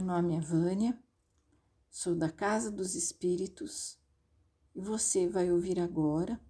[0.00, 0.96] nome é Vânia,
[1.90, 3.98] sou da Casa dos Espíritos
[4.76, 6.40] e você vai ouvir agora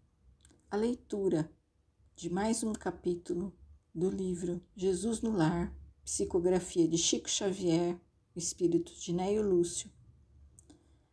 [0.70, 1.50] a leitura
[2.14, 3.56] de mais um capítulo
[3.94, 7.98] do livro Jesus no Lar, psicografia de Chico Xavier,
[8.36, 9.90] espírito de Neio Lúcio,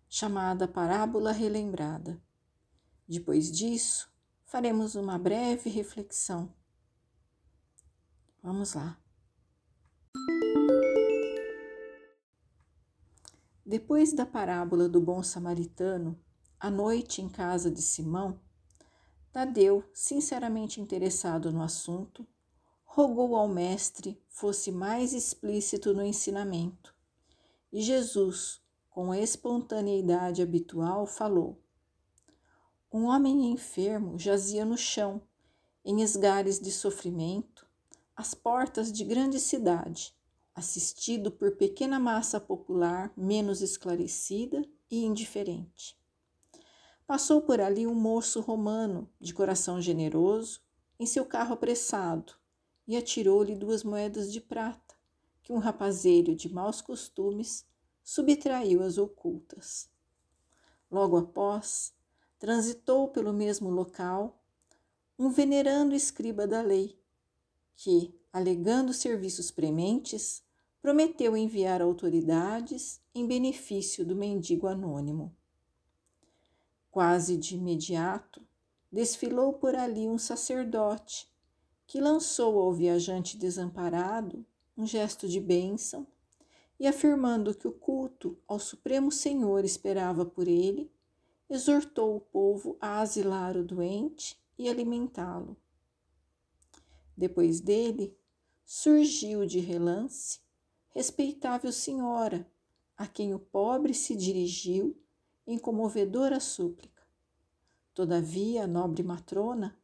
[0.10, 2.22] chamada Parábola Relembrada.
[3.08, 4.12] Depois disso,
[4.44, 6.54] faremos uma breve reflexão.
[8.44, 9.05] Vamos lá.
[13.68, 16.16] Depois da parábola do bom samaritano,
[16.60, 18.40] à noite em casa de Simão,
[19.32, 22.28] Tadeu, sinceramente interessado no assunto,
[22.84, 26.94] rogou ao mestre fosse mais explícito no ensinamento.
[27.74, 31.60] E Jesus, com a espontaneidade habitual, falou:
[32.94, 35.20] Um homem enfermo jazia no chão,
[35.84, 37.68] em esgares de sofrimento,
[38.16, 40.16] às portas de grande cidade
[40.56, 46.00] assistido por pequena massa popular menos esclarecida e indiferente.
[47.06, 50.62] Passou por ali um moço romano de coração generoso
[50.98, 52.34] em seu carro apressado
[52.88, 54.96] e atirou-lhe duas moedas de prata
[55.44, 57.66] que um rapazeiro de maus costumes
[58.04, 59.90] subtraiu às ocultas.
[60.90, 61.94] Logo após,
[62.40, 64.42] transitou pelo mesmo local
[65.18, 67.00] um venerando escriba da lei,
[67.76, 70.45] que, alegando serviços prementes,
[70.86, 75.36] prometeu enviar autoridades em benefício do mendigo anônimo.
[76.92, 78.46] Quase de imediato,
[78.92, 81.28] desfilou por ali um sacerdote
[81.88, 84.46] que lançou ao viajante desamparado
[84.78, 86.06] um gesto de bênção
[86.80, 90.92] e, afirmando que o culto ao Supremo Senhor esperava por ele,
[91.50, 95.58] exortou o povo a asilar o doente e alimentá-lo.
[97.18, 98.16] Depois dele,
[98.64, 100.45] surgiu de relance
[100.96, 102.50] respeitável senhora,
[102.96, 104.98] a quem o pobre se dirigiu
[105.46, 107.04] em comovedora súplica.
[107.94, 109.78] Todavia, a nobre matrona,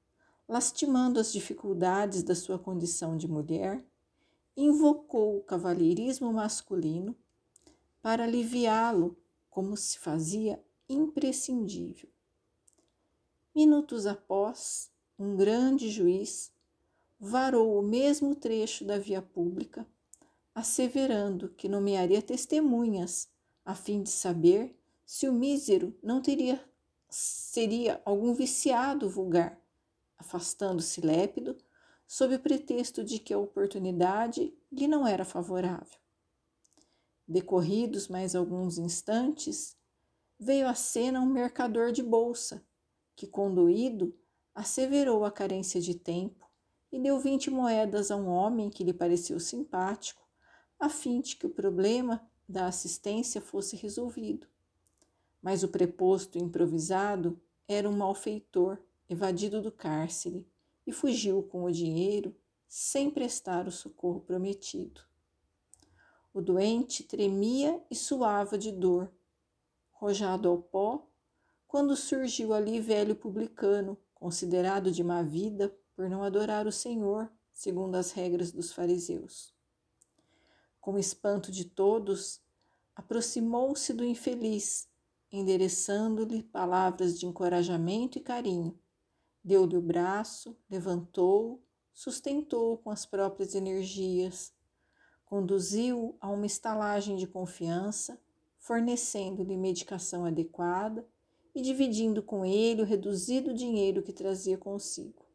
[0.48, 3.86] lastimando as dificuldades da sua condição de mulher,
[4.56, 7.14] invocou o cavalheirismo masculino
[8.02, 9.18] para aliviá-lo
[9.50, 12.10] como se fazia imprescindível.
[13.54, 14.90] Minutos após,
[15.20, 16.54] um grande juiz
[17.20, 19.86] varou o mesmo trecho da via pública
[20.54, 23.30] asseverando que nomearia testemunhas
[23.64, 26.64] a fim de saber se o mísero não teria
[27.10, 29.62] seria algum viciado vulgar,
[30.18, 31.58] afastando-se lépido
[32.08, 36.00] sob o pretexto de que a oportunidade lhe não era favorável.
[37.28, 39.76] Decorridos mais alguns instantes,
[40.40, 42.66] veio à cena um mercador de bolsa,
[43.16, 44.18] que, conduído,
[44.56, 46.50] asseverou a carência de tempo
[46.92, 50.21] e deu vinte moedas a um homem que lhe pareceu simpático
[50.82, 54.48] a fim de que o problema da assistência fosse resolvido.
[55.40, 60.44] Mas o preposto improvisado era um malfeitor evadido do cárcere
[60.86, 62.36] e fugiu com o dinheiro
[62.68, 65.02] sem prestar o socorro prometido.
[66.34, 69.12] O doente tremia e suava de dor.
[69.92, 71.08] Rojado ao pó,
[71.68, 77.96] quando surgiu ali velho publicano, considerado de má vida por não adorar o Senhor, segundo
[77.96, 79.61] as regras dos fariseus.
[80.82, 82.42] Com espanto de todos,
[82.96, 84.90] aproximou-se do infeliz,
[85.32, 88.78] endereçando-lhe palavras de encorajamento e carinho.
[89.44, 91.62] Deu-lhe o braço, levantou-o,
[91.94, 94.52] sustentou-o com as próprias energias,
[95.24, 98.20] conduziu-o a uma estalagem de confiança,
[98.58, 101.08] fornecendo-lhe medicação adequada
[101.54, 105.26] e dividindo com ele o reduzido dinheiro que trazia consigo.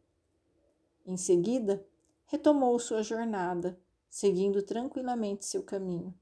[1.04, 1.86] Em seguida,
[2.26, 6.14] retomou sua jornada, seguindo tranquilamente seu caminho.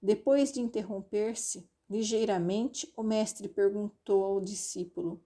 [0.00, 5.22] Depois de interromper-se ligeiramente, o mestre perguntou ao discípulo: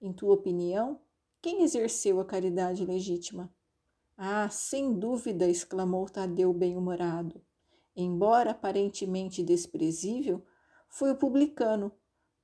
[0.00, 1.00] Em tua opinião,
[1.42, 3.52] quem exerceu a caridade legítima?
[4.16, 5.48] Ah, sem dúvida!
[5.48, 7.42] exclamou Tadeu bem-humorado.
[7.96, 10.44] Embora aparentemente desprezível,
[10.88, 11.92] foi o publicano,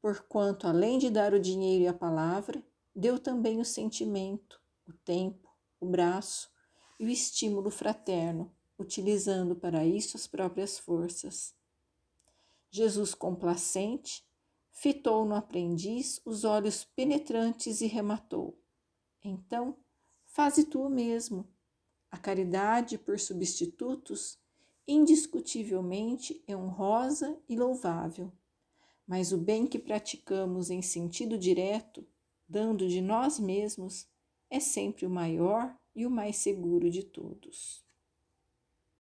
[0.00, 2.62] porquanto, além de dar o dinheiro e a palavra,
[2.94, 5.48] deu também o sentimento, o tempo,
[5.80, 6.50] o braço,
[7.00, 11.54] e o estímulo fraterno, utilizando para isso as próprias forças.
[12.70, 14.22] Jesus, complacente,
[14.70, 18.60] fitou no aprendiz os olhos penetrantes e rematou:
[19.24, 19.78] Então,
[20.26, 21.48] faze tu o mesmo.
[22.10, 24.38] A caridade por substitutos,
[24.86, 28.30] indiscutivelmente, é honrosa e louvável.
[29.06, 32.06] Mas o bem que praticamos em sentido direto,
[32.46, 34.06] dando de nós mesmos,
[34.50, 37.84] é sempre o maior e o mais seguro de todos.